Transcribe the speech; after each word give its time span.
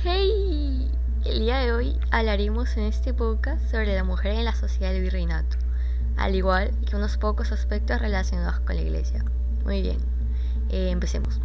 Hey, 0.00 0.88
el 1.24 1.40
día 1.40 1.58
de 1.58 1.72
hoy 1.72 1.98
hablaremos 2.12 2.76
en 2.76 2.84
este 2.84 3.12
podcast 3.12 3.68
sobre 3.68 3.96
la 3.96 4.04
mujer 4.04 4.30
en 4.30 4.44
la 4.44 4.54
sociedad 4.54 4.92
del 4.92 5.02
virreinato, 5.02 5.56
al 6.16 6.36
igual 6.36 6.70
que 6.88 6.94
unos 6.94 7.16
pocos 7.16 7.50
aspectos 7.50 8.00
relacionados 8.00 8.60
con 8.60 8.76
la 8.76 8.82
iglesia. 8.82 9.24
Muy 9.64 9.82
bien, 9.82 9.98
eh, 10.70 10.90
empecemos. 10.90 11.40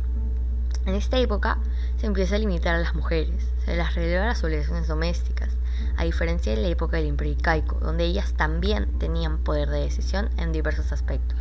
En 0.85 0.93
esta 0.93 1.17
época 1.17 1.57
se 1.97 2.05
empieza 2.05 2.35
a 2.35 2.37
limitar 2.37 2.75
a 2.75 2.79
las 2.79 2.93
mujeres, 2.93 3.43
se 3.65 3.75
las 3.75 3.95
releva 3.95 4.27
las 4.27 4.43
obligaciones 4.43 4.87
domésticas, 4.87 5.49
a 5.97 6.03
diferencia 6.03 6.53
de 6.53 6.61
la 6.61 6.67
época 6.67 6.97
del 6.97 7.07
imperio 7.07 7.33
incaico, 7.33 7.79
donde 7.79 8.03
ellas 8.03 8.33
también 8.33 8.99
tenían 8.99 9.39
poder 9.39 9.67
de 9.71 9.79
decisión 9.79 10.29
en 10.37 10.51
diversos 10.51 10.91
aspectos. 10.91 11.39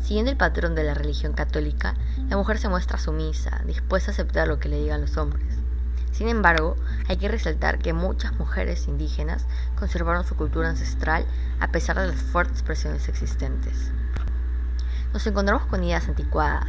Siguiendo 0.00 0.30
el 0.30 0.38
patrón 0.38 0.74
de 0.74 0.84
la 0.84 0.94
religión 0.94 1.34
católica, 1.34 1.94
la 2.30 2.38
mujer 2.38 2.56
se 2.56 2.70
muestra 2.70 2.96
sumisa, 2.96 3.60
dispuesta 3.66 4.12
a 4.12 4.14
aceptar 4.14 4.48
lo 4.48 4.58
que 4.58 4.70
le 4.70 4.80
digan 4.80 5.02
los 5.02 5.18
hombres. 5.18 5.51
Sin 6.12 6.28
embargo, 6.28 6.76
hay 7.08 7.16
que 7.16 7.28
resaltar 7.28 7.78
que 7.78 7.92
muchas 7.92 8.34
mujeres 8.38 8.86
indígenas 8.86 9.46
conservaron 9.78 10.24
su 10.24 10.36
cultura 10.36 10.68
ancestral 10.68 11.26
a 11.58 11.68
pesar 11.68 11.98
de 11.98 12.06
las 12.06 12.20
fuertes 12.20 12.62
presiones 12.62 13.08
existentes. 13.08 13.90
Nos 15.12 15.26
encontramos 15.26 15.66
con 15.66 15.82
ideas 15.84 16.08
anticuadas, 16.08 16.66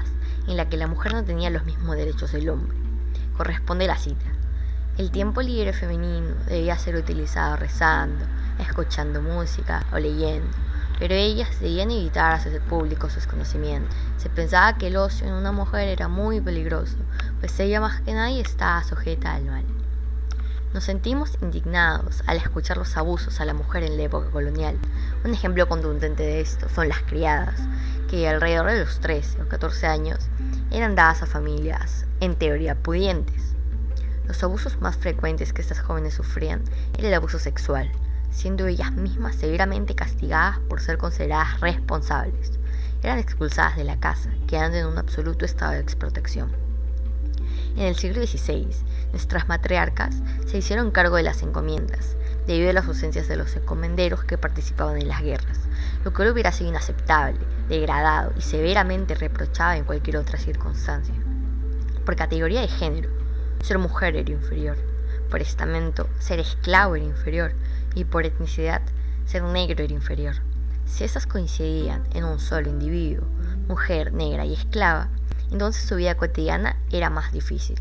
en 0.48 0.58
la 0.58 0.70
que 0.70 0.78
la 0.78 0.88
mujer 0.88 1.14
no 1.14 1.24
tenía 1.24 1.50
los 1.50 1.66
mismos 1.66 1.96
derechos 1.96 2.32
del 2.32 2.50
hombre. 2.50 2.76
Corresponde 3.38 3.88
la 3.88 3.98
cita. 3.98 4.26
El 4.98 5.12
tiempo 5.12 5.42
libre 5.42 5.74
femenino 5.74 6.36
debía 6.48 6.78
ser 6.78 6.96
utilizado 6.96 7.56
rezando, 7.56 8.26
escuchando 8.60 9.22
música 9.22 9.86
o 9.92 9.98
leyendo, 9.98 10.52
pero 11.00 11.16
ellas 11.16 11.60
debían 11.60 11.90
evitar 11.90 12.34
hacer 12.34 12.62
públicos 12.62 13.14
sus 13.14 13.26
conocimientos. 13.26 13.96
Se 14.18 14.30
pensaba 14.30 14.78
que 14.78 14.88
el 14.88 14.98
ocio 14.98 15.26
en 15.26 15.34
una 15.34 15.52
mujer 15.52 15.88
era 15.88 16.08
muy 16.08 16.42
peligroso, 16.42 16.98
pues 17.44 17.60
ella 17.60 17.82
más 17.82 18.00
que 18.00 18.14
nadie 18.14 18.40
estaba 18.40 18.82
sujeta 18.86 19.34
al 19.34 19.44
mal. 19.44 19.66
Nos 20.74 20.86
sentimos 20.86 21.38
indignados 21.42 22.24
al 22.26 22.38
escuchar 22.38 22.78
los 22.78 22.96
abusos 22.96 23.42
a 23.42 23.46
la 23.46 23.54
mujer 23.54 23.84
en 23.84 23.98
la 23.98 24.04
época 24.04 24.32
colonial. 24.32 24.80
Un 25.26 25.34
ejemplo 25.34 25.68
contundente 25.68 26.24
de 26.24 26.40
esto 26.40 26.70
son 26.70 26.88
las 26.88 27.02
criadas, 27.02 27.60
que 28.10 28.30
alrededor 28.30 28.68
de 28.68 28.80
los 28.86 29.02
13 29.02 29.42
o 29.42 29.50
14 29.50 29.88
años 29.88 30.20
eran 30.72 30.96
dadas 30.96 31.22
a 31.22 31.26
familias, 31.26 32.06
en 32.22 32.36
teoría, 32.36 32.76
pudientes. 32.76 33.56
Los 34.26 34.42
abusos 34.42 34.80
más 34.80 34.96
frecuentes 34.96 35.52
que 35.52 35.64
estas 35.64 35.82
jóvenes 35.82 36.14
sufrían 36.14 36.64
era 36.98 37.10
el 37.10 37.14
abuso 37.14 37.40
sexual, 37.40 37.92
siendo 38.32 38.68
ellas 38.68 38.94
mismas 38.94 39.36
severamente 39.36 39.96
castigadas 39.96 40.60
por 40.70 40.80
ser 40.80 40.98
consideradas 40.98 41.60
responsables. 41.60 42.54
Eran 43.02 43.20
expulsadas 43.20 43.76
de 43.76 43.84
la 43.84 44.00
casa, 44.00 44.30
quedando 44.48 44.78
en 44.78 44.86
un 44.86 44.98
absoluto 44.98 45.44
estado 45.44 45.74
de 45.74 45.84
desprotección. 45.84 46.73
En 47.76 47.86
el 47.88 47.96
siglo 47.96 48.26
XVI, 48.26 48.68
nuestras 49.12 49.48
matriarcas 49.48 50.22
se 50.46 50.60
hicieron 50.60 50.92
cargo 50.92 51.16
de 51.16 51.24
las 51.24 51.42
encomiendas, 51.42 52.16
debido 52.46 52.70
a 52.70 52.74
las 52.74 52.86
ausencias 52.86 53.28
de 53.28 53.36
los 53.36 53.56
encomenderos 53.56 54.24
que 54.24 54.38
participaban 54.38 55.02
en 55.02 55.08
las 55.08 55.24
guerras, 55.24 55.60
lo 56.04 56.14
que 56.14 56.30
hubiera 56.30 56.52
sido 56.52 56.70
inaceptable, 56.70 57.40
degradado 57.70 58.32
y 58.38 58.42
severamente 58.42 59.16
reprochado 59.16 59.74
en 59.74 59.86
cualquier 59.86 60.18
otra 60.18 60.38
circunstancia. 60.38 61.16
Por 62.06 62.16
categoría 62.16 62.62
de 62.62 62.68
género, 62.68 63.10
ser 63.64 63.80
mujer 63.80 64.16
era 64.18 64.32
inferior, 64.32 64.78
por 65.32 65.42
estamento, 65.42 66.08
ser 66.20 66.40
esclavo 66.40 66.96
era 66.96 67.06
inferior, 67.06 67.54
y 67.96 68.06
por 68.06 68.26
etnicidad, 68.26 68.84
ser 69.26 69.42
negro 69.42 69.84
era 69.84 69.94
inferior. 69.94 70.36
Si 70.86 71.04
esas 71.04 71.26
coincidían 71.26 72.04
en 72.14 72.26
un 72.26 72.40
solo 72.40 72.70
individuo, 72.70 73.26
mujer, 73.68 74.14
negra 74.14 74.46
y 74.46 74.54
esclava, 74.54 75.10
entonces 75.54 75.84
su 75.84 75.96
vida 75.96 76.16
cotidiana 76.16 76.76
era 76.92 77.10
más 77.12 77.32
difícil. 77.32 77.80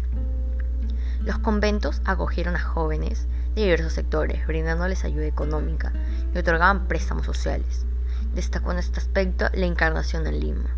Los 1.25 1.39
conventos 1.39 2.03
acogieron 2.05 2.55
a 2.55 2.61
jóvenes 2.61 3.27
de 3.55 3.63
diversos 3.63 3.95
sectores, 3.95 4.47
brindándoles 4.47 5.05
ayuda 5.05 5.25
económica 5.25 5.93
y 6.35 6.39
otorgaban 6.39 6.87
préstamos 6.87 7.25
sociales. 7.25 7.87
Destacó 8.35 8.73
en 8.73 8.79
este 8.79 9.01
aspecto 9.01 9.47
la 9.55 9.67
encarnación 9.67 10.27
en 10.27 10.39
Lima. 10.39 10.71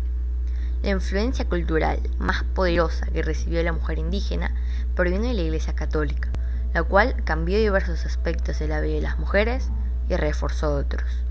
La 0.83 0.91
influencia 0.91 1.45
cultural 1.49 1.99
más 2.17 2.43
poderosa 2.43 3.07
que 3.07 3.23
recibió 3.23 3.61
la 3.61 3.73
mujer 3.73 3.99
indígena 3.99 4.55
proviene 4.95 5.29
de 5.29 5.33
la 5.33 5.41
Iglesia 5.41 5.75
Católica, 5.75 6.29
la 6.73 6.83
cual 6.83 7.23
cambió 7.25 7.57
diversos 7.57 8.05
aspectos 8.05 8.59
de 8.59 8.67
la 8.69 8.79
vida 8.79 8.95
de 8.95 9.01
las 9.01 9.19
mujeres 9.19 9.69
y 10.09 10.15
reforzó 10.15 10.75
otros. 10.75 11.25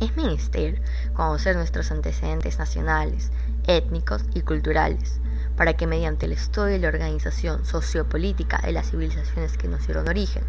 Es 0.00 0.16
menester 0.16 0.80
conocer 1.12 1.56
nuestros 1.56 1.90
antecedentes 1.90 2.58
nacionales, 2.58 3.30
étnicos 3.66 4.24
y 4.34 4.42
culturales, 4.42 5.20
para 5.56 5.74
que 5.74 5.86
mediante 5.86 6.26
el 6.26 6.32
estudio 6.32 6.76
y 6.76 6.78
la 6.78 6.88
organización 6.88 7.64
sociopolítica 7.64 8.58
de 8.58 8.72
las 8.72 8.90
civilizaciones 8.90 9.56
que 9.56 9.68
nos 9.68 9.86
dieron 9.86 10.08
origen, 10.08 10.44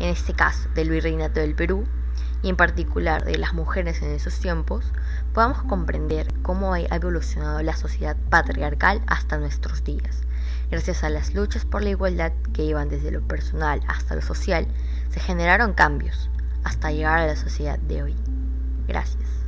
en 0.00 0.08
este 0.08 0.32
caso 0.32 0.68
del 0.74 0.90
virreinato 0.90 1.40
del 1.40 1.54
Perú, 1.54 1.86
y 2.42 2.48
en 2.48 2.56
particular 2.56 3.24
de 3.24 3.38
las 3.38 3.54
mujeres 3.54 4.02
en 4.02 4.10
esos 4.10 4.38
tiempos, 4.38 4.92
podamos 5.32 5.62
comprender 5.64 6.32
cómo 6.42 6.74
ha 6.74 6.80
evolucionado 6.80 7.62
la 7.62 7.76
sociedad 7.76 8.16
patriarcal 8.30 9.02
hasta 9.06 9.38
nuestros 9.38 9.84
días 9.84 10.26
Gracias 10.70 11.04
a 11.04 11.10
las 11.10 11.32
luchas 11.32 11.64
por 11.64 11.82
la 11.82 11.90
igualdad 11.90 12.32
que 12.52 12.64
iban 12.64 12.88
desde 12.88 13.12
lo 13.12 13.22
personal 13.22 13.80
hasta 13.86 14.16
lo 14.16 14.22
social, 14.22 14.66
se 15.10 15.20
generaron 15.20 15.74
cambios 15.74 16.28
hasta 16.64 16.90
llegar 16.90 17.20
a 17.20 17.26
la 17.26 17.36
sociedad 17.36 17.78
de 17.78 18.02
hoy. 18.02 18.16
Gracias. 18.86 19.45